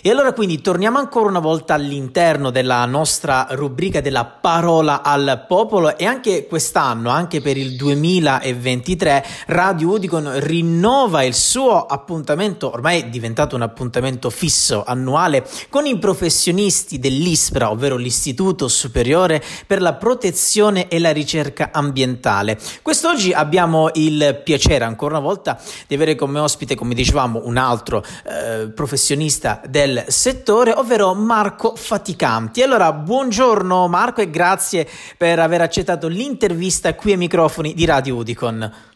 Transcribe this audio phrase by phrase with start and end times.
[0.00, 5.98] E allora quindi torniamo ancora una volta all'interno della nostra rubrica della parola al popolo
[5.98, 13.06] e anche quest'anno, anche per il 2023, Radio Udicon rinnova il suo appuntamento, ormai è
[13.06, 20.86] diventato un appuntamento fisso annuale, con i professionisti dell'ISPRA, ovvero l'Istituto Superiore per la Protezione
[20.86, 22.56] e la Ricerca Ambientale.
[22.82, 28.04] Quest'oggi abbiamo il piacere ancora una volta di avere come ospite, come dicevamo, un altro
[28.24, 32.62] eh, professionista del del settore, ovvero Marco Faticanti.
[32.62, 38.86] Allora, buongiorno Marco e grazie per aver accettato l'intervista qui ai microfoni di Radio Udicon.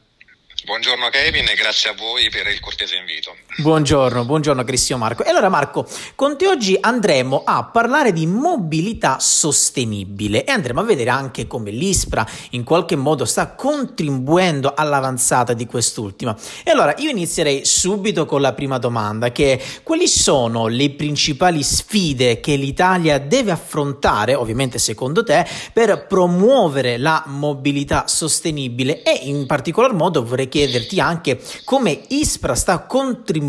[0.64, 3.34] Buongiorno Kevin e grazie a voi per il cortese invito.
[3.54, 5.24] Buongiorno, buongiorno Cristiano Marco.
[5.24, 10.84] E allora Marco, con te oggi andremo a parlare di mobilità sostenibile e andremo a
[10.84, 16.34] vedere anche come l'ISPRA in qualche modo sta contribuendo all'avanzata di quest'ultima.
[16.64, 21.62] E allora io inizierei subito con la prima domanda che è quali sono le principali
[21.62, 29.44] sfide che l'Italia deve affrontare, ovviamente secondo te, per promuovere la mobilità sostenibile e in
[29.44, 33.40] particolar modo vorrei chiederti anche come ISPRA sta contribuendo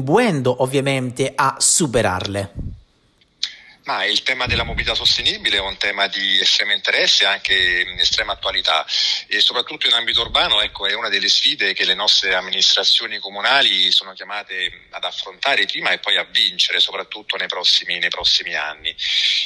[0.64, 2.52] ovviamente a superarle.
[3.86, 8.00] Ma il tema della mobilità sostenibile è un tema di estremo interesse e anche in
[8.00, 8.86] estrema attualità
[9.28, 13.92] e soprattutto in ambito urbano ecco, è una delle sfide che le nostre amministrazioni comunali
[13.92, 18.96] sono chiamate ad affrontare prima e poi a vincere soprattutto nei prossimi, nei prossimi anni.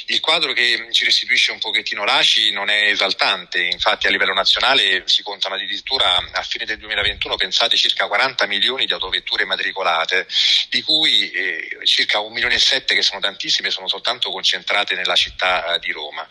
[0.08, 5.02] Il quadro che ci restituisce un pochettino l'ACI non è esaltante, infatti a livello nazionale
[5.08, 10.28] si contano addirittura a fine del 2021 pensate circa 40 milioni di autovetture matricolate,
[10.70, 14.96] di cui eh, circa un milione e sette che sono tantissime sono soltanto molto concentrate
[14.96, 16.28] nella città eh, di Roma.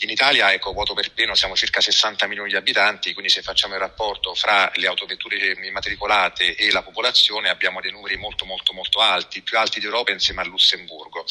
[0.00, 3.74] In Italia, ecco, voto per pieno, siamo circa 60 milioni di abitanti, quindi se facciamo
[3.74, 9.00] il rapporto fra le autovetture immatricolate e la popolazione abbiamo dei numeri molto molto molto
[9.00, 11.24] alti, più alti d'Europa insieme a Lussemburgo.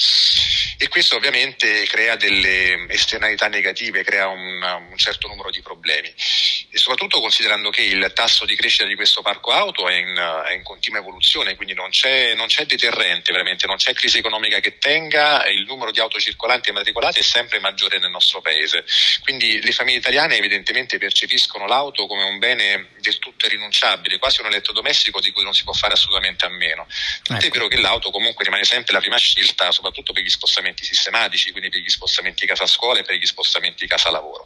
[0.82, 6.08] E questo ovviamente crea delle esternalità negative, crea un, un certo numero di problemi.
[6.08, 10.16] E soprattutto considerando che il tasso di crescita di questo parco auto è in,
[10.48, 14.62] è in continua evoluzione, quindi non c'è, non c'è deterrente, veramente non c'è crisi economica
[14.62, 18.42] che tenga, il numero di auto auto circolanti e matricolate è sempre maggiore nel nostro
[18.42, 18.84] paese.
[19.22, 24.48] Quindi le famiglie italiane evidentemente percepiscono l'auto come un bene del tutto irrinunciabile, quasi un
[24.48, 26.88] elettrodomestico di cui non si può fare assolutamente a meno.
[27.24, 27.58] Tant'è ecco.
[27.58, 31.70] vero che l'auto comunque rimane sempre la prima scelta, soprattutto per gli spostamenti sistematici, quindi
[31.70, 34.46] per gli spostamenti casa-scuola e per gli spostamenti casa-lavoro.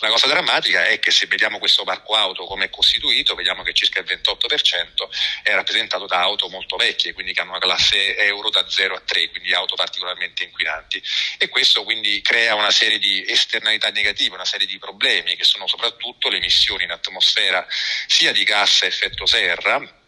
[0.00, 3.72] La cosa drammatica è che se vediamo questo parco auto come è costituito, vediamo che
[3.72, 5.08] circa il 28%
[5.42, 9.00] è rappresentato da auto molto vecchie, quindi che hanno una classe euro da 0 a
[9.00, 11.02] 3, quindi auto particolarmente inquinanti
[11.38, 15.66] e questo quindi crea una serie di esternalità negative, una serie di problemi che sono
[15.66, 17.66] soprattutto le emissioni in atmosfera
[18.06, 20.02] sia di gas a effetto serra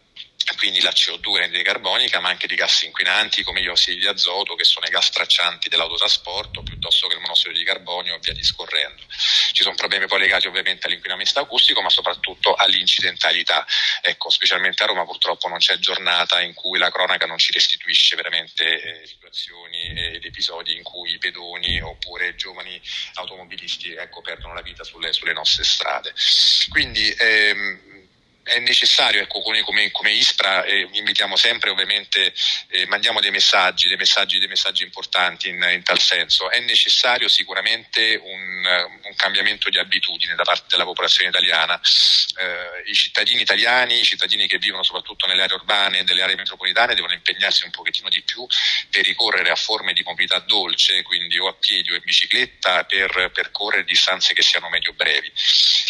[0.55, 4.55] quindi la CO2 l'anidride carbonica, ma anche di gas inquinanti come gli ossidi di azoto,
[4.55, 9.03] che sono i gas traccianti dell'autotrasporto, piuttosto che il monossido di carbonio e via discorrendo.
[9.09, 13.65] Ci sono problemi poi legati ovviamente all'inquinamento acustico, ma soprattutto all'incidentalità.
[14.01, 18.15] Ecco, specialmente a Roma purtroppo non c'è giornata in cui la cronaca non ci restituisce
[18.15, 22.79] veramente eh, situazioni ed episodi in cui i pedoni oppure giovani
[23.15, 26.13] automobilisti ecco, perdono la vita sulle, sulle nostre strade.
[26.69, 27.96] Quindi ehm,
[28.47, 32.33] è necessario, ecco, come, come, ISPRA eh, invitiamo sempre ovviamente,
[32.69, 37.27] eh, mandiamo dei messaggi, dei messaggi, dei messaggi importanti in, in, tal senso, è necessario
[37.27, 38.65] sicuramente un,
[39.03, 41.79] un, cambiamento di abitudine da parte della popolazione italiana.
[41.79, 46.35] Eh, I cittadini italiani, i cittadini che vivono soprattutto nelle aree urbane e nelle aree
[46.35, 48.45] metropolitane devono impegnarsi un pochettino di più
[48.89, 53.31] per ricorrere a forme di mobilità dolce, quindi o a piedi o in bicicletta, per
[53.33, 55.31] percorrere distanze che siano medio brevi.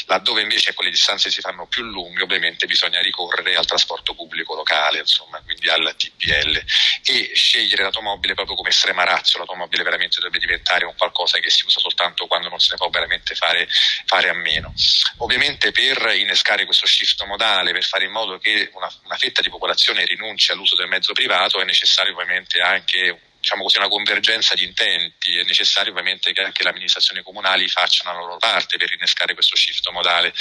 [0.06, 4.56] Laddove invece quelle distanze si fanno più lunghe, ovviamente ovviamente bisogna ricorrere al trasporto pubblico
[4.56, 6.64] locale, insomma, quindi al TPL
[7.04, 11.66] e scegliere l'automobile proprio come estrema razza, l'automobile veramente dovrebbe diventare un qualcosa che si
[11.66, 13.68] usa soltanto quando non se ne può veramente fare,
[14.06, 14.74] fare a meno.
[15.18, 19.50] Ovviamente per innescare questo shift modale, per fare in modo che una, una fetta di
[19.50, 24.64] popolazione rinunci all'uso del mezzo privato, è necessario ovviamente anche diciamo così, una convergenza di
[24.64, 29.34] intenti, è necessario ovviamente che anche le amministrazioni comunali facciano la loro parte per innescare
[29.34, 30.34] questo shift modale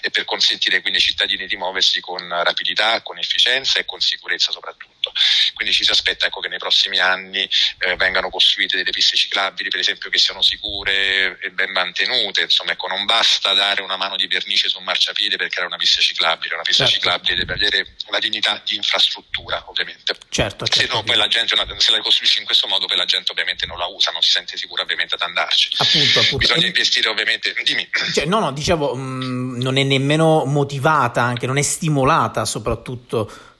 [0.00, 4.52] e per consentire quindi ai cittadini di muoversi con rapidità, con efficienza e con sicurezza
[4.52, 4.91] soprattutto.
[5.54, 7.48] Quindi ci si aspetta ecco, che nei prossimi anni
[7.78, 12.72] eh, vengano costruite delle piste ciclabili, per esempio che siano sicure e ben mantenute, insomma
[12.72, 16.00] ecco, non basta dare una mano di vernice su un marciapiede per creare una pista
[16.00, 17.00] ciclabile, una pista certo.
[17.00, 20.14] ciclabile deve avere la dignità di infrastruttura ovviamente.
[20.28, 20.80] Certo, certo.
[20.80, 23.66] Se no poi la gente se la costruisce in questo modo poi la gente ovviamente
[23.66, 25.70] non la usa, non si sente sicura ovviamente ad andarci.
[25.76, 26.36] Appunto, appunto.
[26.38, 27.88] Bisogna investire ovviamente, dimmi.
[28.12, 33.51] Cioè, no, no, dicevo, mh, mm, non è nemmeno motivata, anche non è stimolata soprattutto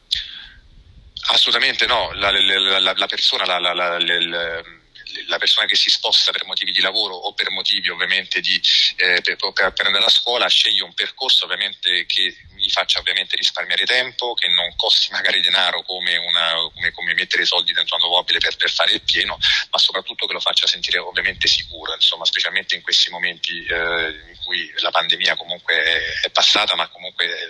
[1.28, 6.80] Assolutamente no, la, la, la, la persona, la, persona che si sposta per motivi di
[6.80, 8.60] lavoro o per motivi ovviamente di,
[8.96, 13.84] eh, per, per, andare a scuola sceglie un percorso ovviamente che gli faccia ovviamente risparmiare
[13.84, 18.38] tempo, che non costi magari denaro come, una, come, come mettere i soldi dentro un'automobile
[18.38, 19.38] per, per fare il pieno,
[19.70, 24.38] ma soprattutto che lo faccia sentire ovviamente sicuro, insomma, specialmente in questi momenti eh, in
[24.44, 27.48] cui la pandemia comunque è, è passata, ma comunque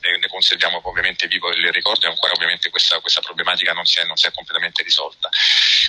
[0.00, 4.04] ne conserviamo ovviamente vivo il ricordo e ancora ovviamente questa, questa problematica non si, è,
[4.04, 5.28] non si, è, completamente risolta.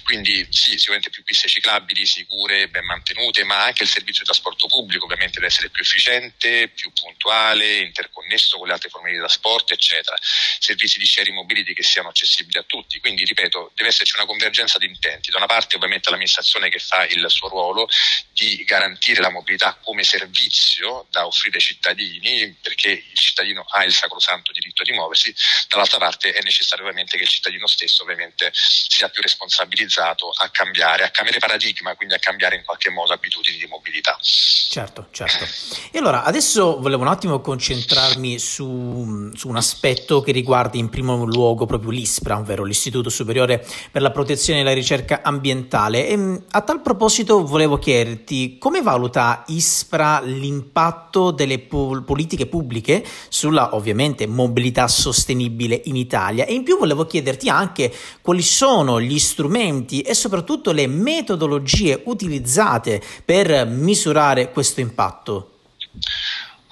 [0.03, 4.67] Quindi sì, sicuramente più piste ciclabili, sicure, ben mantenute, ma anche il servizio di trasporto
[4.67, 9.73] pubblico ovviamente deve essere più efficiente, più puntuale, interconnesso con le altre forme di trasporto,
[9.73, 10.17] eccetera.
[10.21, 12.99] Servizi di sharing mobility che siano accessibili a tutti.
[12.99, 15.31] Quindi, ripeto, deve esserci una convergenza di intenti.
[15.31, 17.87] Da una parte ovviamente l'amministrazione che fa il suo ruolo
[18.33, 23.93] di garantire la mobilità come servizio da offrire ai cittadini, perché il cittadino ha il
[24.01, 25.33] sacrosanto diritto di muoversi,
[25.67, 31.03] dall'altra parte è necessario ovviamente che il cittadino stesso ovviamente sia più responsabilizzato a cambiare,
[31.03, 34.17] a cambiare paradigma, quindi a cambiare in qualche modo abitudini di mobilità.
[34.21, 35.45] Certo, certo.
[35.91, 41.25] E allora adesso volevo un attimo concentrarmi su, su un aspetto che riguarda in primo
[41.25, 46.07] luogo proprio l'ISPRA, ovvero l'Istituto Superiore per la Protezione e la Ricerca Ambientale.
[46.07, 53.75] E, a tal proposito volevo chiederti come valuta ISPRA l'impatto delle po- politiche pubbliche sulla
[53.75, 59.19] ovviamente ovviamente mobilità sostenibile in Italia e in più volevo chiederti anche quali sono gli
[59.19, 65.47] strumenti e soprattutto le metodologie utilizzate per misurare questo impatto.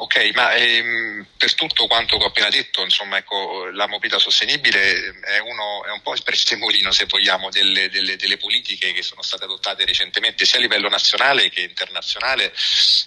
[0.01, 5.39] Ok, ma ehm, per tutto quanto ho appena detto, insomma, ecco, la mobilità sostenibile è,
[5.39, 9.43] uno, è un po' il prezzemolino, se vogliamo, delle, delle, delle, politiche che sono state
[9.43, 12.53] adottate recentemente sia a livello nazionale che internazionale.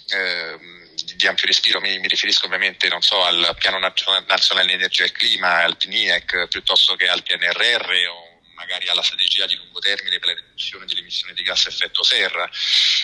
[0.09, 0.82] Eh,
[1.15, 5.63] di ampio respiro, mi, mi, riferisco ovviamente non so, al Piano Nazionale Energia e Clima,
[5.63, 8.32] al PNIEC, piuttosto che al PNRR
[8.63, 12.03] magari alla strategia di lungo termine per la riduzione delle emissioni di gas a effetto
[12.03, 12.49] serra.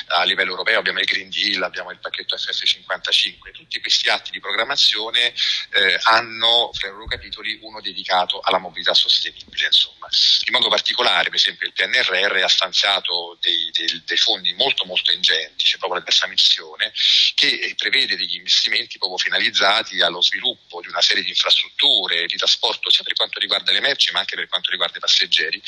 [0.07, 3.51] A livello europeo abbiamo il Green Deal, abbiamo il pacchetto FF55.
[3.51, 5.33] Tutti questi atti di programmazione
[5.71, 9.65] eh, hanno fra i loro capitoli uno dedicato alla mobilità sostenibile.
[9.65, 10.07] Insomma.
[10.45, 15.11] In modo particolare, per esempio, il PNRR ha stanziato dei, dei, dei fondi molto molto
[15.11, 16.91] ingenti, c'è proprio la terza missione,
[17.35, 22.89] che prevede degli investimenti proprio finalizzati allo sviluppo di una serie di infrastrutture di trasporto
[22.89, 25.61] sia per quanto riguarda le merci ma anche per quanto riguarda i passeggeri passeggeri,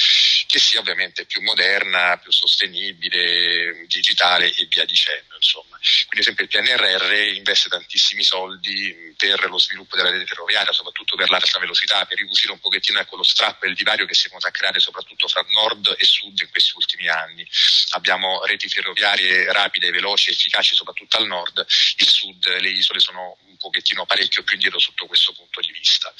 [0.47, 5.35] che sia ovviamente più moderna, più sostenibile, digitale e via dicendo.
[5.35, 5.70] Insomma.
[5.81, 11.15] Quindi, ad esempio, il PNRR investe tantissimi soldi per lo sviluppo della rete ferroviaria, soprattutto
[11.15, 14.25] per l'alta velocità, per ricucire un pochettino ecco, lo strappo e il divario che si
[14.25, 17.47] è venuto a creare soprattutto fra nord e sud in questi ultimi anni.
[17.91, 21.65] Abbiamo reti ferroviarie rapide, veloci, efficaci soprattutto al nord,
[21.97, 26.13] il sud, le isole sono un pochettino parecchio più indietro sotto questo punto di vista.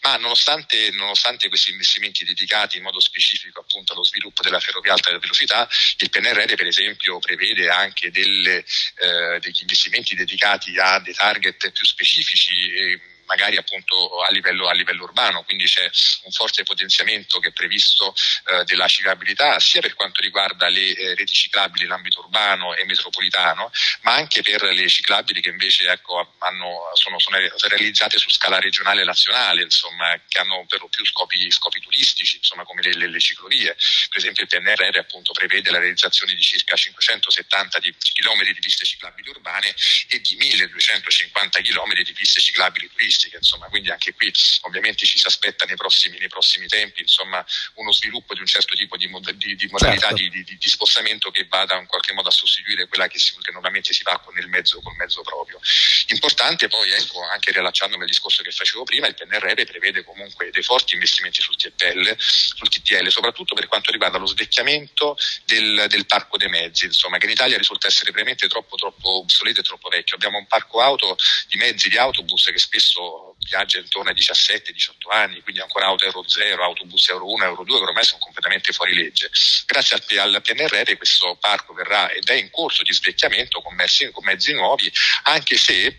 [0.00, 5.16] Ma nonostante, nonostante questi investimenti dedicati in modo specifico appunto allo sviluppo della ferrovia alta
[5.18, 5.68] velocità,
[5.98, 8.64] il PNRR per esempio prevede anche delle,
[8.96, 9.07] eh,
[9.40, 12.54] degli investimenti dedicati a dei target più specifici.
[12.72, 15.88] Eh, magari appunto a livello, a livello, urbano, quindi c'è
[16.22, 18.14] un forte potenziamento che è previsto
[18.46, 22.84] eh, della ciclabilità sia per quanto riguarda le eh, reti ciclabili in ambito urbano e
[22.84, 23.70] metropolitano,
[24.00, 27.36] ma anche per le ciclabili che invece ecco, hanno, sono, sono,
[27.68, 32.36] realizzate su scala regionale e nazionale, insomma, che hanno per lo più scopi, scopi turistici,
[32.38, 33.76] insomma, come le, le, le, ciclovie.
[34.08, 38.86] Per esempio il PNRR appunto prevede la realizzazione di circa 570 di, km di piste
[38.86, 39.74] ciclabili urbane
[40.08, 44.32] e di 1250 km di piste ciclabili turistiche logistica, insomma, quindi anche qui
[44.62, 47.44] ovviamente ci si aspetta nei prossimi, nei prossimi tempi insomma,
[47.74, 50.22] uno sviluppo di un certo tipo di, mod- di, di modalità certo.
[50.22, 53.92] di, di, spostamento che vada in qualche modo a sostituire quella che, si, che normalmente
[53.92, 55.58] si fa con il mezzo, col mezzo proprio.
[56.06, 60.62] Importante poi, ecco, anche riallacciandomi al discorso che facevo prima, il PNRR prevede comunque dei
[60.62, 66.36] forti investimenti sul TPL, sul TTL, soprattutto per quanto riguarda lo svecchiamento del, del parco
[66.36, 70.14] dei mezzi, insomma, che in Italia risulta essere veramente troppo, troppo obsoleto e troppo vecchio.
[70.14, 71.16] Abbiamo un parco auto
[71.48, 73.07] di mezzi di autobus che spesso
[73.38, 77.78] viaggia intorno ai 17-18 anni, quindi ancora auto Euro 0, autobus Euro 1, Euro 2
[77.78, 79.30] che ormai sono completamente fuori legge.
[79.66, 84.10] Grazie al, al PNRR questo parco verrà ed è in corso di svecchiamento con mezzi,
[84.10, 84.92] con mezzi nuovi,
[85.24, 85.96] anche se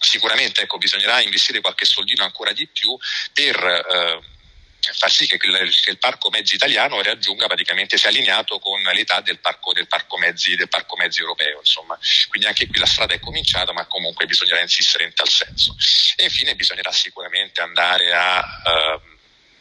[0.00, 2.96] sicuramente ecco, bisognerà investire qualche soldino ancora di più
[3.32, 3.56] per...
[3.56, 4.38] Eh,
[4.80, 9.20] far sì che il, che il, parco mezzi italiano raggiunga praticamente sia allineato con l'età
[9.20, 11.58] del parco, del parco, mezzi, del parco mezzi europeo.
[11.58, 11.98] Insomma.
[12.28, 15.76] Quindi anche qui la strada è cominciata, ma comunque bisognerà insistere in tal senso.
[16.16, 18.62] E infine bisognerà sicuramente andare a.
[18.64, 19.18] Uh,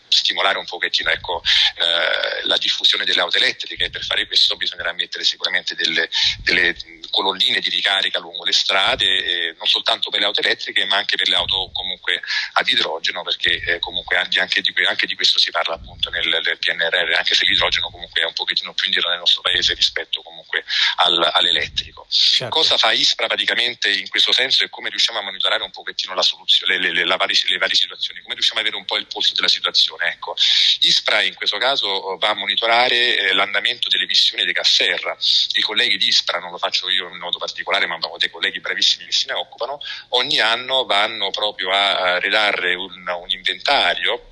[0.09, 1.41] stimolare un pochettino ecco,
[1.75, 6.09] eh, la diffusione delle auto elettriche e per fare questo bisognerà mettere sicuramente delle,
[6.43, 6.75] delle
[7.09, 11.15] colonnine di ricarica lungo le strade, eh, non soltanto per le auto elettriche ma anche
[11.15, 12.21] per le auto comunque
[12.53, 16.57] ad idrogeno perché eh, comunque anche di, anche di, questo si parla appunto nel, nel,
[16.57, 20.63] PNRR, anche se l'idrogeno comunque è un pochettino più indietro nel nostro paese rispetto comunque
[20.97, 22.05] al, all'elettrico.
[22.09, 22.55] Certo.
[22.55, 26.21] Cosa fa ISPRA praticamente in questo senso e come riusciamo a monitorare un pochettino la
[26.21, 29.07] soluzione, le, le, le, varie, le varie situazioni, come riusciamo a avere un po' il
[29.07, 29.98] polso della situazione?
[30.01, 30.35] Ecco,
[30.81, 35.17] ISPRA in questo caso va a monitorare eh, l'andamento delle emissioni dei gas serra.
[35.53, 39.05] I colleghi di ISPRA, non lo faccio io in modo particolare, ma dei colleghi bravissimi
[39.05, 39.79] che se ne occupano,
[40.09, 44.23] ogni anno vanno proprio a redarre un, un inventario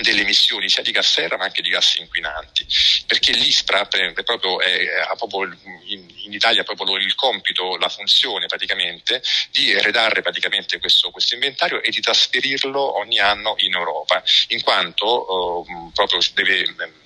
[0.00, 2.66] delle emissioni sia di gas serra ma anche di gas inquinanti,
[3.06, 3.86] perché l'ISPRA
[4.24, 5.56] proprio, è, ha proprio
[5.86, 11.82] in, in, Italia proprio il compito, la funzione praticamente di redarre praticamente questo, questo inventario
[11.82, 17.02] e di trasferirlo ogni anno in Europa, in quanto uh, proprio deve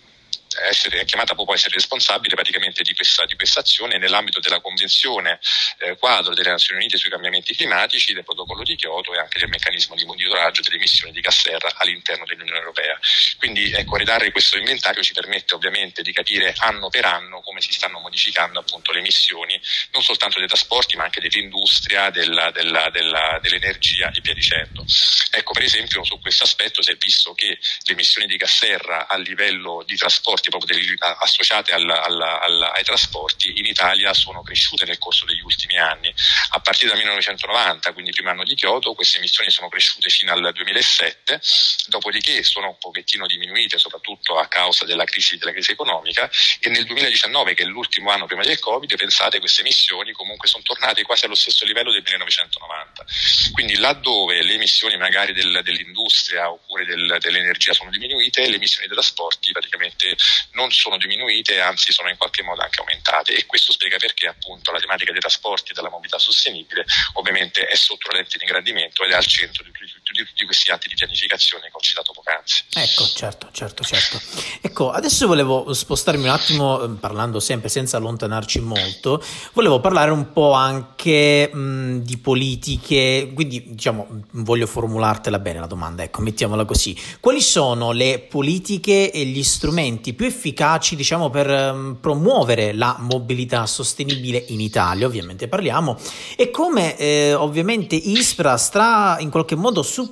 [0.68, 4.60] essere, è chiamata proprio a essere responsabile praticamente di questa, di questa azione nell'ambito della
[4.60, 5.38] Convenzione
[5.78, 9.48] eh, quadro delle Nazioni Unite sui cambiamenti climatici, del protocollo di Kyoto e anche del
[9.48, 12.98] meccanismo di monitoraggio delle emissioni di gas serra all'interno dell'Unione Europea.
[13.38, 17.72] Quindi ecco, redare questo inventario ci permette ovviamente di capire anno per anno come si
[17.72, 19.60] stanno modificando appunto le emissioni
[19.92, 24.84] non soltanto dei trasporti ma anche dell'industria, della, della, della, dell'energia e via dicendo.
[25.30, 29.06] Ecco per esempio su questo aspetto si è visto che le emissioni di gas serra
[29.06, 34.14] a livello di trasporti trasporti proprio degli, associate alla, alla, alla, ai trasporti in Italia
[34.14, 36.12] sono cresciute nel corso degli ultimi anni.
[36.50, 40.52] A partire dal 1990, quindi primo anno di Kyoto, queste emissioni sono cresciute fino al
[40.52, 41.40] 2007,
[41.88, 46.30] dopodiché sono un pochettino diminuite soprattutto a causa della crisi, della crisi economica
[46.60, 50.62] e nel 2019, che è l'ultimo anno prima del Covid, pensate queste emissioni comunque sono
[50.62, 53.04] tornate quasi allo stesso livello del 1990.
[53.52, 58.96] Quindi laddove le emissioni magari del, dell'industria oppure del, dell'energia sono diminuite, le emissioni dei
[58.96, 60.16] trasporti praticamente
[60.52, 63.34] non sono diminuite, anzi sono in qualche modo anche aumentate.
[63.34, 67.74] E questo spiega perché appunto la tematica dei trasporti e della mobilità sostenibile ovviamente è
[67.74, 70.88] sotto la lente di ingrandimento ed è al centro di, di, di tutti questi atti
[70.88, 72.64] di pianificazione che ho citato poc'anzi.
[72.74, 74.20] Ecco, certo, certo, certo.
[74.60, 79.22] Ecco, adesso volevo spostarmi un attimo, eh, parlando sempre senza allontanarci molto,
[79.52, 86.02] volevo parlare un po' anche mh, di politiche, quindi diciamo voglio formulartela bene la domanda,
[86.02, 86.96] ecco, mettiamola così.
[87.20, 93.66] Quali sono le politiche e gli strumenti più efficaci, diciamo, per um, promuovere la mobilità
[93.66, 95.96] sostenibile in Italia, ovviamente parliamo,
[96.36, 100.06] e come eh, ovviamente ISPRA sta in qualche modo supportando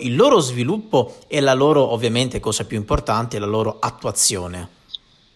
[0.00, 4.74] il loro sviluppo e la loro, ovviamente, cosa più importante, la loro attuazione.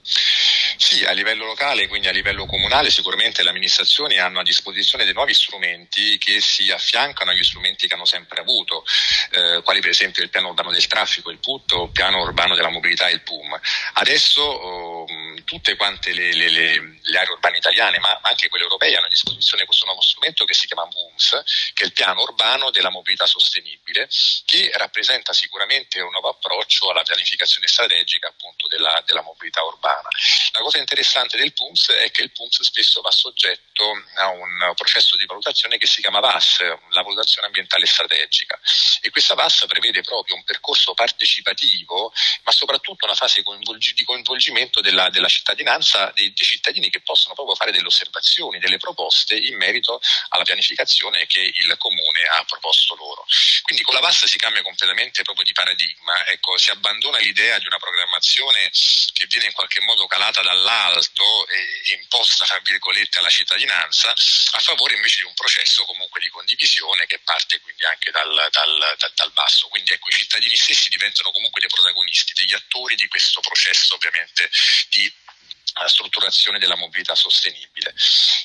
[0.03, 5.13] Sì, a livello locale, quindi a livello comunale, sicuramente le amministrazioni hanno a disposizione dei
[5.13, 8.85] nuovi strumenti che si affiancano agli strumenti che hanno sempre avuto,
[9.31, 12.57] eh, quali per esempio il piano urbano del traffico, il PUT, o il piano urbano
[12.57, 13.61] della mobilità, il PUM.
[13.93, 15.07] Adesso oh,
[15.51, 19.09] tutte quante le, le, le, le, aree urbane italiane, ma anche quelle europee, hanno a
[19.09, 21.43] disposizione questo nuovo strumento che si chiama BUMS,
[21.75, 24.09] che è il piano urbano della mobilità sostenibile,
[24.45, 30.09] che rappresenta sicuramente un nuovo approccio alla pianificazione strategica appunto della, della mobilità urbana.
[30.53, 35.17] La cosa interessante del PUMS è che il PUMS spesso va soggetto a un processo
[35.17, 38.57] di valutazione che si chiama VAS, la valutazione ambientale strategica.
[39.01, 42.13] E questa VAS prevede proprio un percorso partecipativo,
[42.45, 47.57] ma soprattutto una fase di coinvolgimento della, della cittadinanza, dei, dei, cittadini che possono proprio
[47.57, 53.25] fare delle osservazioni, delle proposte in merito alla pianificazione che il comune ha proposto loro.
[53.63, 57.67] Quindi con la VAS si cambia completamente proprio di paradigma, ecco, si abbandona l'idea di
[57.67, 58.71] una programmazione
[59.13, 64.61] che viene in qualche modo calata dalla dall'alto e, imposta, tra virgolette, alla cittadinanza, a
[64.61, 69.13] favore invece di un processo comunque di condivisione che parte quindi anche dal, dal, dal,
[69.15, 69.69] dal basso.
[69.69, 74.51] Quindi ecco, i cittadini stessi diventano comunque dei protagonisti, degli attori di questo processo ovviamente
[74.89, 75.13] di
[75.87, 77.95] strutturazione della mobilità sostenibile.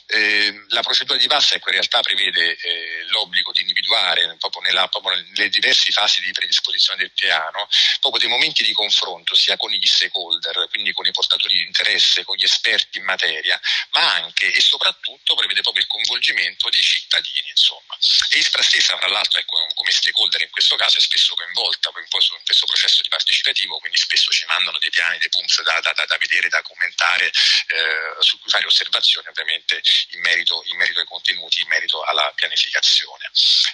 [0.07, 4.87] Eh, la procedura di VAS ecco, in realtà prevede eh, l'obbligo di individuare proprio, nella,
[4.87, 7.67] proprio, nelle diverse fasi di predisposizione del piano
[7.99, 12.23] proprio dei momenti di confronto sia con gli stakeholder, quindi con i portatori di interesse,
[12.23, 13.59] con gli esperti in materia,
[13.91, 17.49] ma anche e soprattutto prevede proprio il coinvolgimento dei cittadini.
[17.49, 17.97] Insomma.
[18.29, 22.07] E ISPRA stessa, tra l'altro, ecco, come stakeholder in questo caso è spesso coinvolta in
[22.09, 26.17] questo processo di partecipativo, quindi spesso ci mandano dei piani, dei PUMS da, da, da
[26.17, 29.81] vedere, da commentare fare, eh, su cui fare osservazioni ovviamente
[30.11, 33.31] in merito, in merito, ai contenuti, in merito alla pianificazione.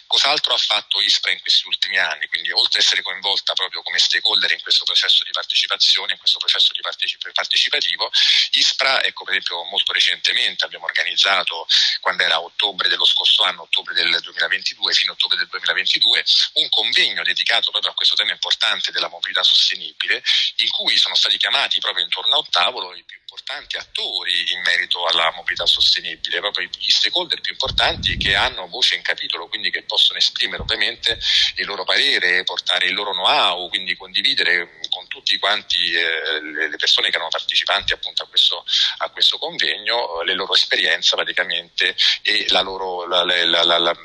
[0.08, 2.28] Cos'altro ha fatto ISPRA in questi ultimi anni?
[2.28, 6.38] Quindi oltre ad essere coinvolta proprio come stakeholder in questo processo di partecipazione, in questo
[6.40, 8.12] processo di partecip- partecipativo,
[8.52, 11.66] ISPRA, ecco per esempio molto recentemente abbiamo organizzato,
[12.00, 16.70] quando era ottobre dello scorso anno, ottobre del 2022, fino a ottobre del 2022, un
[16.70, 20.24] convegno dedicato proprio a questo tema importante della mobilità sostenibile,
[20.58, 24.62] in cui sono stati chiamati proprio intorno a un tavolo i più importanti attori in
[24.62, 29.72] merito alla mobilità sostenibile, proprio gli stakeholder più importanti che hanno voce in capitolo, quindi
[29.72, 31.18] che possono esprimere ovviamente
[31.56, 37.10] il loro parere, portare il loro know-how, quindi condividere con tutti quanti eh, le persone
[37.10, 38.66] che erano partecipanti appunto a questo,
[38.98, 43.96] a questo convegno le loro esperienze praticamente e la loro la, la, la,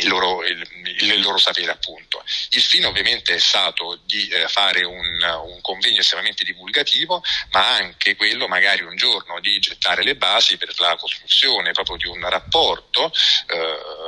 [0.00, 0.66] il loro, il,
[1.00, 2.22] il loro, sapere appunto.
[2.50, 8.14] Il fine ovviamente è stato di eh, fare un, un, convegno estremamente divulgativo, ma anche
[8.14, 13.10] quello magari un giorno di gettare le basi per la costruzione proprio di un rapporto
[13.46, 14.07] eh,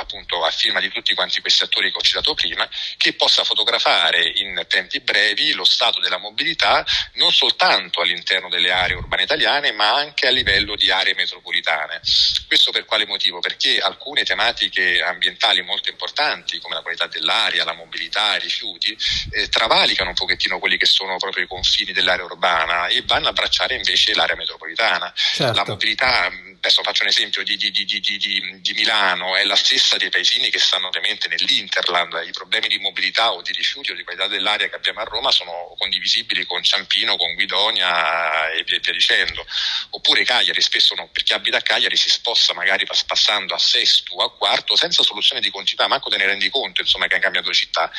[0.00, 4.22] appunto a firma di tutti quanti questi attori che ho citato prima, che possa fotografare
[4.36, 6.84] in tempi brevi lo stato della mobilità
[7.14, 12.00] non soltanto all'interno delle aree urbane italiane, ma anche a livello di aree metropolitane.
[12.46, 13.40] Questo per quale motivo?
[13.40, 18.96] Perché alcune tematiche ambientali molto importanti, come la qualità dell'aria, la mobilità, i rifiuti,
[19.30, 23.30] eh, travalicano un pochettino quelli che sono proprio i confini dell'area urbana e vanno a
[23.30, 25.12] abbracciare invece l'area metropolitana.
[25.14, 25.52] Certo.
[25.52, 29.96] La mobilità, adesso faccio un esempio di, di, di, di Milano, è la stessa stessa
[29.98, 32.20] dei paesini che stanno ovviamente nell'Interland.
[32.26, 35.30] I problemi di mobilità o di rifiuti o di qualità dell'aria che abbiamo a Roma
[35.30, 39.46] sono condivisibili con Ciampino, con Guidonia e via, via dicendo.
[39.90, 44.14] Oppure Cagliari, spesso no, per chi abita a Cagliari si sposta magari passando a sesto
[44.14, 47.22] o a quarto senza soluzione di continuità, manco te ne rendi conto insomma, che hanno
[47.22, 47.90] cambiato città.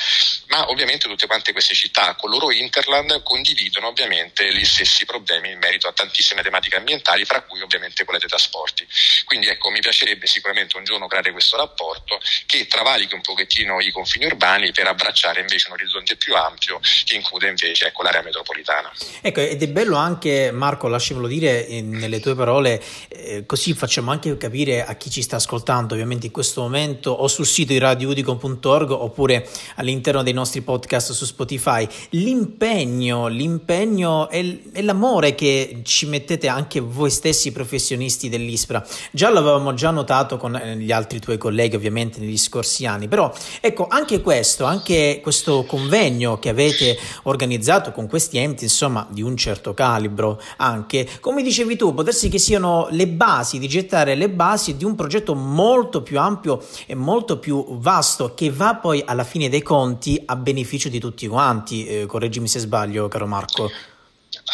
[0.47, 5.59] Ma ovviamente tutte quante queste città con loro Interland condividono ovviamente gli stessi problemi in
[5.59, 8.85] merito a tantissime tematiche ambientali, fra cui ovviamente quelle dei trasporti.
[9.23, 12.17] Quindi ecco, mi piacerebbe sicuramente un giorno creare questo rapporto rapporto
[12.47, 17.15] che travalichi un pochettino i confini urbani per abbracciare invece un orizzonte più ampio che
[17.15, 18.91] include invece ecco, l'area metropolitana.
[19.21, 24.35] Ecco, ed è bello anche Marco, lasciamelo dire nelle tue parole, eh, così facciamo anche
[24.37, 28.91] capire a chi ci sta ascoltando ovviamente in questo momento o sul sito di radioudicon.org
[28.91, 36.47] oppure all'interno dei nostri podcast su Spotify, l'impegno, l'impegno e, e l'amore che ci mettete
[36.47, 38.85] anche voi stessi professionisti dell'ISPRA.
[39.11, 43.07] Già l'avevamo già notato con eh, gli altri tuoi colleghi colleghi ovviamente negli scorsi anni,
[43.07, 49.21] però ecco anche questo, anche questo convegno che avete organizzato con questi enti, insomma di
[49.21, 54.29] un certo calibro, anche come dicevi tu, potersi che siano le basi, di gettare le
[54.29, 59.23] basi di un progetto molto più ampio e molto più vasto che va poi alla
[59.23, 63.69] fine dei conti a beneficio di tutti quanti, eh, correggimi se sbaglio caro Marco.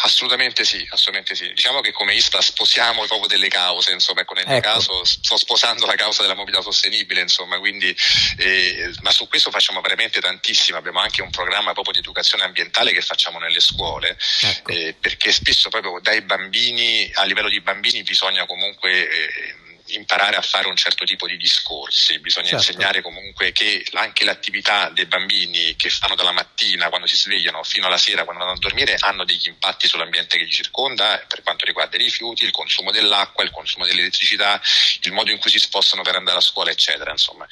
[0.02, 1.52] Assolutamente sì, assolutamente sì.
[1.52, 4.68] Diciamo che come ISPRA sposiamo proprio delle cause, insomma, ecco, nel mio ecco.
[4.68, 7.94] caso sto sposando la causa della mobilità sostenibile, insomma, quindi,
[8.38, 12.92] eh, ma su questo facciamo veramente tantissimo, abbiamo anche un programma proprio di educazione ambientale
[12.92, 14.72] che facciamo nelle scuole, ecco.
[14.72, 19.08] eh, perché spesso proprio dai bambini, a livello di bambini bisogna comunque...
[19.08, 22.70] Eh, imparare a fare un certo tipo di discorsi, bisogna certo.
[22.70, 27.86] insegnare comunque che anche l'attività dei bambini che fanno dalla mattina quando si svegliano fino
[27.86, 31.64] alla sera quando vanno a dormire hanno degli impatti sull'ambiente che li circonda per quanto
[31.64, 34.60] riguarda i rifiuti, il consumo dell'acqua, il consumo dell'elettricità,
[35.02, 37.10] il modo in cui si spostano per andare a scuola, eccetera.
[37.10, 37.46] Insomma.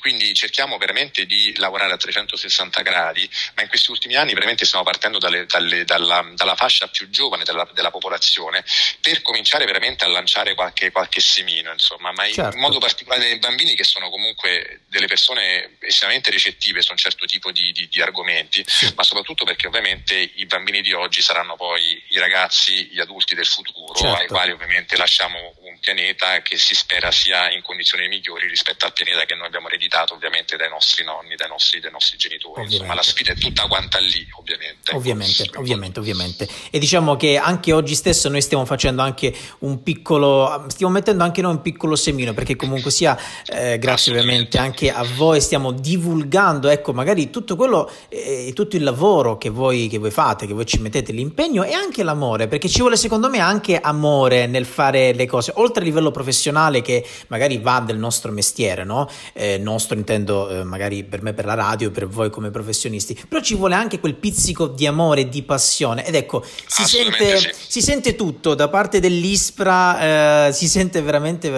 [0.00, 4.84] Quindi cerchiamo veramente di lavorare a 360 gradi, ma in questi ultimi anni veramente stiamo
[4.84, 8.64] partendo dalle, dalle, dalla, dalla, fascia più giovane della, della, popolazione
[9.00, 12.56] per cominciare veramente a lanciare qualche, qualche semino insomma, ma certo.
[12.56, 17.26] in modo particolare nei bambini che sono comunque delle persone estremamente recettive su un certo
[17.26, 18.92] tipo di, di, di argomenti, sì.
[18.96, 23.46] ma soprattutto perché ovviamente i bambini di oggi saranno poi i ragazzi, gli adulti del
[23.46, 24.20] futuro, certo.
[24.20, 28.92] ai quali ovviamente lasciamo un pianeta che si spera sia in condizioni migliori rispetto al
[28.92, 32.62] pianeta che noi abbiamo ereditato ovviamente dai nostri nonni, dai nostri, dai nostri genitori.
[32.62, 32.74] Ovviamente.
[32.76, 34.94] Insomma, la sfida è tutta quanta lì, ovviamente.
[34.94, 35.60] Ovviamente, ecco.
[35.60, 36.48] ovviamente, ovviamente.
[36.70, 41.42] E diciamo che anche oggi stesso noi stiamo facendo anche un piccolo, stiamo mettendo anche
[41.42, 46.68] noi un piccolo semino, perché comunque sia, eh, grazie ovviamente anche a voi, stiamo divulgando,
[46.68, 50.64] ecco, magari tutto quello, eh, tutto il lavoro che voi, che voi fate, che voi
[50.64, 55.12] ci mettete l'impegno e anche l'amore, perché ci vuole secondo me anche amore nel fare
[55.12, 59.08] le cose, oltre a livello professionale che magari va del nostro mestiere, no?
[59.32, 63.42] Eh, nostro intendo eh, magari per me per la radio, per voi come professionisti, però
[63.42, 67.50] ci vuole anche quel pizzico di amore, di passione ed ecco, si, sente, sì.
[67.66, 71.50] si sente tutto da parte dell'ISPRA, eh, si sente veramente veramente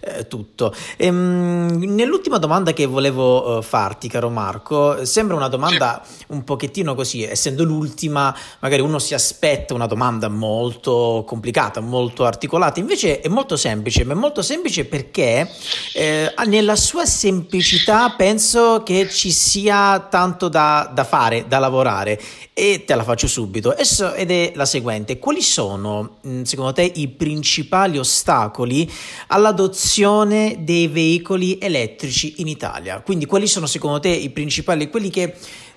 [0.00, 0.74] eh, tutto.
[0.96, 7.22] Ehm, nell'ultima domanda che volevo uh, farti, caro Marco, sembra una domanda un pochettino così,
[7.22, 13.56] essendo l'ultima, magari uno si aspetta una domanda molto complicata, molto articolata, invece è molto
[13.56, 15.50] semplice, ma è molto semplice perché
[15.94, 22.20] eh, nella sua semplicità penso che ci sia tanto da, da fare, da lavorare.
[22.56, 23.74] E te la faccio subito.
[23.76, 25.18] Ed è la seguente.
[25.18, 28.90] Quali sono secondo te i principali ostacoli
[29.28, 33.00] all'adozione dei veicoli elettrici in Italia.
[33.00, 35.34] Quindi quali sono secondo te i principali quelli che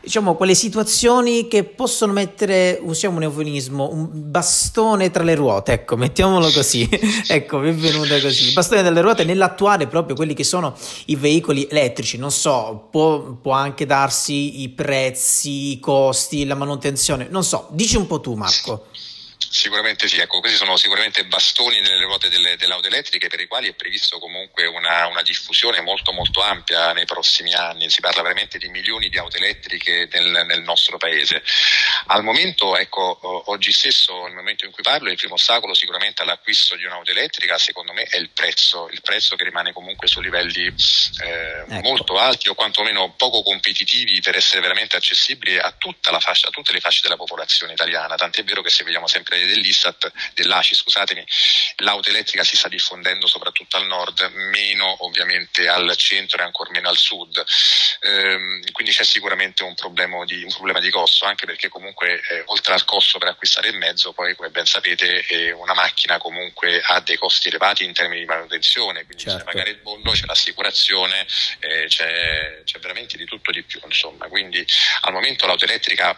[0.07, 5.97] diciamo, quelle situazioni che possono mettere, usiamo un eufemismo, un bastone tra le ruote, ecco,
[5.97, 6.88] mettiamolo così,
[7.27, 10.75] ecco, mi è venuta così, bastone tra le ruote nell'attuare proprio quelli che sono
[11.07, 17.27] i veicoli elettrici, non so, può, può anche darsi i prezzi, i costi, la manutenzione,
[17.29, 18.86] non so, dici un po' tu Marco.
[19.57, 23.47] Sicuramente sì, ecco, questi sono sicuramente bastoni nelle ruote delle, delle auto elettriche per i
[23.47, 28.21] quali è previsto comunque una, una, diffusione molto molto ampia nei prossimi anni, si parla
[28.21, 31.41] veramente di milioni di auto elettriche nel, nel nostro paese.
[32.05, 33.17] Al momento, ecco,
[33.49, 37.57] oggi stesso, nel momento in cui parlo, il primo ostacolo sicuramente all'acquisto di un'auto elettrica
[37.57, 41.81] secondo me è il prezzo, il prezzo che rimane comunque su livelli eh, ecco.
[41.81, 46.51] molto alti o quantomeno poco competitivi per essere veramente accessibili a tutta la fascia, a
[46.51, 51.25] tutte le fasce della popolazione italiana, tant'è vero che se vediamo sempre dell'Istat, dell'ACI, scusatemi,
[51.77, 56.89] l'auto elettrica si sta diffondendo soprattutto al nord, meno ovviamente al centro e ancora meno
[56.89, 57.43] al sud.
[58.01, 62.43] Ehm, quindi c'è sicuramente un problema di, un problema di costo, anche perché comunque eh,
[62.47, 66.81] oltre al costo per acquistare il mezzo, poi come ben sapete eh, una macchina comunque
[66.81, 69.39] ha dei costi elevati in termini di manutenzione, quindi certo.
[69.39, 71.25] c'è magari il bollo, c'è l'assicurazione,
[71.60, 73.79] eh, c'è, c'è veramente di tutto di più.
[73.86, 74.27] Insomma.
[74.27, 74.65] Quindi
[75.01, 76.17] al momento l'auto elettrica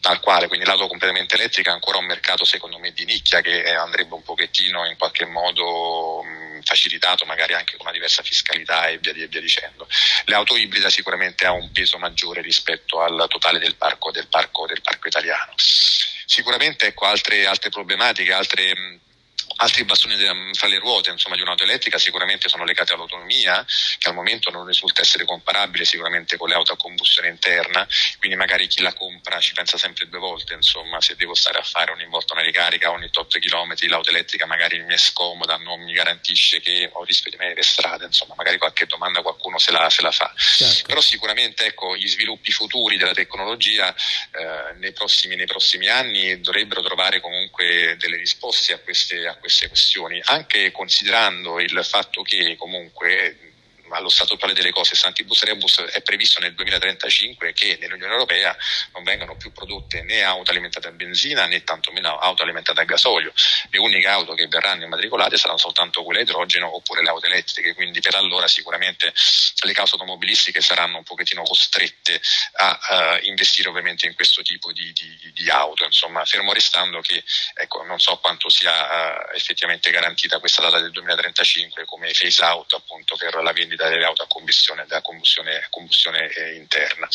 [0.00, 3.62] tal quale, quindi l'auto completamente elettrica è ancora un mercato secondo me di nicchia che
[3.62, 6.24] eh, andrebbe un pochettino in qualche modo
[6.62, 9.88] facilitato magari anche con una diversa fiscalità e via, e via dicendo.
[10.24, 14.66] Le auto ibride sicuramente ha un peso maggiore rispetto al totale del parco, del parco,
[14.66, 15.52] del parco italiano.
[15.56, 19.00] Sicuramente ecco, altre, altre problematiche, altre
[19.56, 20.16] Altri bastoni
[20.52, 23.64] fra le ruote insomma, di un'auto elettrica sicuramente sono legati all'autonomia,
[23.98, 27.86] che al momento non risulta essere comparabile sicuramente con le auto a combustione interna,
[28.18, 31.62] quindi magari chi la compra ci pensa sempre due volte, insomma, se devo stare a
[31.62, 35.80] fare ogni volta una ricarica ogni 8 km, l'auto elettrica magari mi è scomoda, non
[35.82, 39.88] mi garantisce che ho rischio di rimanere strada, insomma, magari qualche domanda qualcuno se la,
[39.88, 40.32] se la fa.
[40.36, 40.86] Certo.
[40.86, 46.82] Però sicuramente ecco, gli sviluppi futuri della tecnologia eh, nei, prossimi, nei, prossimi, anni dovrebbero
[46.82, 52.56] trovare comunque delle risposte a queste, a queste queste questioni, anche considerando il fatto che
[52.58, 53.45] comunque
[53.90, 58.56] allo stato attuale delle cose Santibus Rebus è previsto nel 2035 che nell'Unione Europea
[58.92, 63.32] non vengano più prodotte né auto alimentate a benzina né tantomeno auto alimentate a gasolio.
[63.70, 67.74] Le uniche auto che verranno immatricolate saranno soltanto quelle a idrogeno oppure le auto elettriche,
[67.74, 69.12] quindi per allora sicuramente
[69.60, 72.20] le case automobilistiche saranno un pochettino costrette
[72.54, 77.22] a uh, investire ovviamente in questo tipo di, di, di, auto, insomma fermo restando che
[77.54, 82.72] ecco, non so quanto sia uh, effettivamente garantita questa data del 2035 come phase out
[82.74, 87.08] appunto per la vendita delle auto a combustione, da combustione, combustione eh, interna.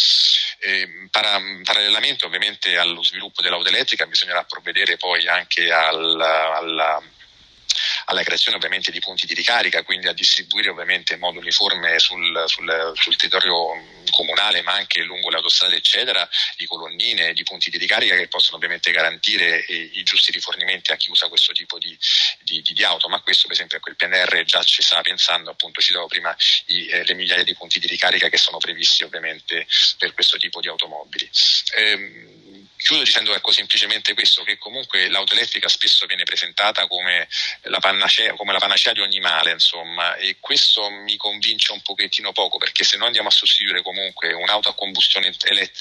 [0.59, 7.01] E, para, parallelamente ovviamente allo sviluppo dell'auto elettrica bisognerà provvedere poi anche al, alla
[8.11, 12.43] alla creazione ovviamente di punti di ricarica, quindi a distribuire ovviamente in modo uniforme sul,
[12.45, 17.77] sul, sul territorio comunale ma anche lungo le autostrade eccetera di colonnine, di punti di
[17.77, 21.97] ricarica che possono ovviamente garantire eh, i giusti rifornimenti a chi usa questo tipo di,
[22.41, 25.49] di, di, di auto, ma questo per esempio ecco, il PNR già ci stava pensando,
[25.49, 26.35] appunto citavo prima
[26.67, 29.65] i, eh, le migliaia di punti di ricarica che sono previsti ovviamente
[29.97, 31.29] per questo tipo di automobili.
[31.77, 32.41] Ehm,
[32.81, 37.27] Chiudo dicendo ecco, semplicemente questo, che comunque l'auto elettrica spesso viene presentata come
[37.63, 42.31] la, panacea, come la panacea di ogni male, insomma, e questo mi convince un pochettino
[42.31, 45.71] poco, perché se noi andiamo a sostituire comunque un'auto a combustione eh,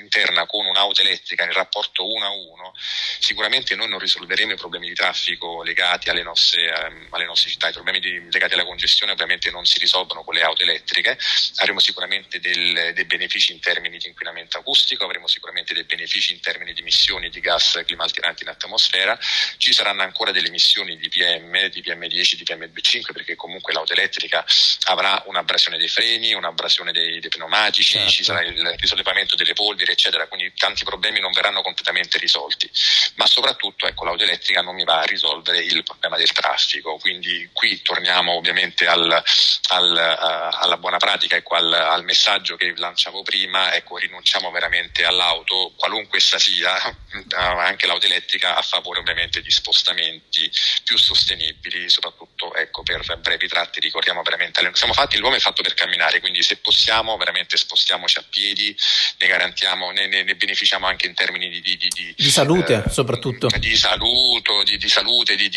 [0.00, 2.72] interna con un'auto elettrica nel rapporto 1 a 1,
[3.20, 7.68] sicuramente noi non risolveremo i problemi di traffico legati alle nostre, ehm, alle nostre città,
[7.68, 11.16] i problemi di, legati alla congestione ovviamente non si risolvono con le auto elettriche,
[11.58, 16.40] avremo sicuramente del, dei benefici in termini di inquinamento acustico, avremo sicuramente dei benefici in
[16.40, 19.18] termini di emissioni di gas climalteranti in atmosfera,
[19.58, 24.44] ci saranno ancora delle emissioni di PM, di PM10, di PM5 perché comunque l'auto elettrica
[24.84, 28.10] avrà un'abrasione dei freni, un'abrasione dei, dei pneumatici, certo.
[28.10, 32.70] ci sarà il risollevamento delle polveri eccetera, quindi tanti problemi non verranno completamente risolti,
[33.16, 37.48] ma soprattutto ecco, l'auto elettrica non mi va a risolvere il problema del traffico, quindi
[37.52, 39.22] qui torniamo ovviamente al,
[39.70, 45.04] al, uh, alla buona pratica, ecco, al, al, messaggio che lanciavo prima, ecco, rinunciamo veramente
[45.04, 50.50] all'auto, qualunque essa sia, eh, anche l'auto elettrica a favore ovviamente di spostamenti
[50.84, 55.74] più sostenibili, soprattutto ecco, per brevi tratti, ricordiamo veramente, siamo fatti, l'uomo è fatto per
[55.74, 58.76] camminare, quindi se possiamo veramente spostiamoci a piedi,
[59.18, 62.90] ne garantiamo, ne, ne, ne beneficiamo anche in termini di, di, di, di salute eh,
[62.90, 63.48] soprattutto.
[63.58, 65.48] Di, saluto, di, salute, di,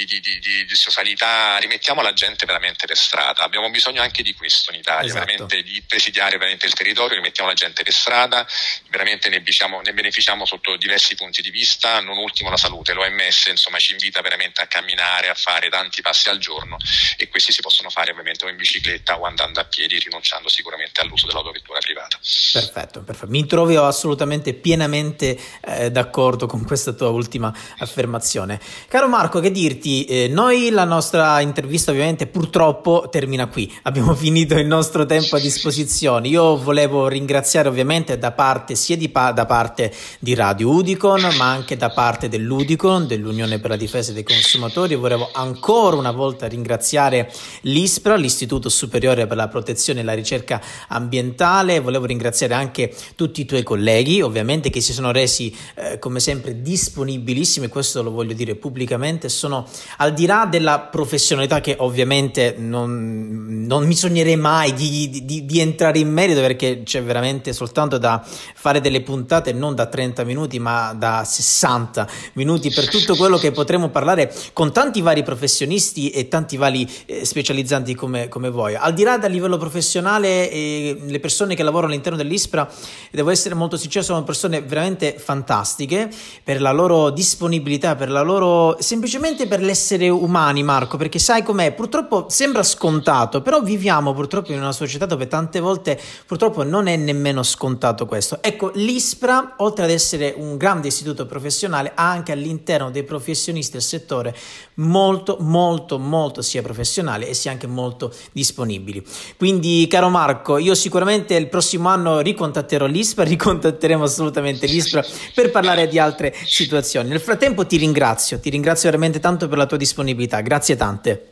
[0.72, 5.26] socialità, rimettiamo la gente veramente per strada, abbiamo bisogno anche di questo in Italia, esatto.
[5.26, 8.48] veramente di presidiare veramente il territorio, rimettiamo la gente per strada,
[8.89, 12.94] veramente ne beneficiamo, ne beneficiamo sotto sotto diversi punti di vista, non ultimo la salute.
[12.94, 16.78] L'OMS insomma, ci invita veramente a camminare, a fare tanti passi al giorno
[17.18, 21.02] e questi si possono fare ovviamente o in bicicletta o andando a piedi, rinunciando sicuramente
[21.02, 22.20] all'uso dell'autovettura privata.
[22.54, 23.32] Perfetto, perfetto.
[23.32, 28.60] Mi trovi assolutamente pienamente eh, d'accordo con questa tua ultima affermazione.
[28.88, 34.56] Caro Marco, che dirti, eh, noi la nostra intervista ovviamente purtroppo termina qui, abbiamo finito
[34.56, 36.28] il nostro tempo a disposizione.
[36.28, 41.78] Io volevo ringraziare ovviamente da parte sia di, da parte di Radio Udicon, ma anche
[41.78, 44.96] da parte dell'Udicon, dell'Unione per la difesa dei consumatori.
[44.96, 51.80] Volevo ancora una volta ringraziare l'ISPRA, l'Istituto Superiore per la Protezione e la Ricerca Ambientale.
[51.80, 56.62] Volevo ringraziare anche tutti i tuoi colleghi, ovviamente, che si sono resi eh, come sempre
[56.62, 59.30] disponibilissimi, questo lo voglio dire pubblicamente.
[59.30, 65.46] Sono al di là della professionalità che ovviamente non, non mi sognerei mai di, di,
[65.46, 68.24] di entrare in merito perché c'è veramente soltanto da
[68.56, 73.51] fare delle puntate non da 30 minuti ma da 60 minuti per tutto quello che
[73.51, 78.75] potremo parlare con tanti vari professionisti e tanti vari eh, specializzanti come, come, voi.
[78.75, 82.69] Al di là del livello professionale, eh, le persone che lavorano all'interno dell'ISPRA,
[83.12, 86.10] devo essere molto sincero, sono persone veramente fantastiche
[86.43, 91.71] per la loro disponibilità, per la loro semplicemente per l'essere umani, Marco, perché sai com'è,
[91.73, 96.95] purtroppo sembra scontato, però viviamo purtroppo in una società dove tante volte purtroppo non è
[96.95, 98.39] nemmeno scontato questo.
[98.41, 103.82] Ecco, l'ISPRA, oltre ad essere un grande istituto professionale, ha anche all'interno dei professionisti del
[103.82, 104.36] settore
[104.76, 109.06] molto, molto, molto sia professionale e sia anche molto disponibili.
[109.38, 115.88] Quindi, caro Marco, io sicuramente il prossimo anno ricontatterò l'ISPRA, ricontatteremo assolutamente l'ISPRA per parlare
[115.88, 117.10] di altre situazioni.
[117.10, 121.26] Nel frattempo ti ringrazio, ti ringrazio veramente tanto per la tua disponibilità, grazie tante.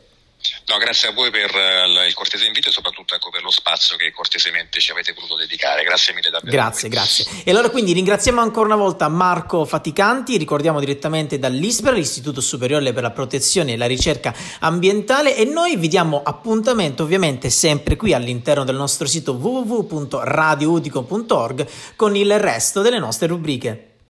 [0.70, 3.96] No, grazie a voi per uh, il cortese invito e soprattutto ecco, per lo spazio
[3.96, 5.82] che cortesemente ci avete voluto dedicare.
[5.82, 6.52] Grazie mille davvero.
[6.52, 7.26] Grazie, grazie.
[7.42, 13.02] E allora quindi ringraziamo ancora una volta Marco Faticanti, ricordiamo direttamente dall'ISPRA, l'Istituto Superiore per
[13.02, 18.62] la Protezione e la Ricerca Ambientale e noi vi diamo appuntamento ovviamente sempre qui all'interno
[18.62, 23.89] del nostro sito www.radioudico.org con il resto delle nostre rubriche.